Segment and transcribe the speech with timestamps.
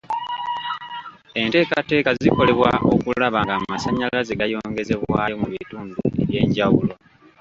[1.41, 6.93] Enteekateeka zikolebwa okulaba ng'amasannyalaze gayongezebwayo mu bitundu eby'enjawulo.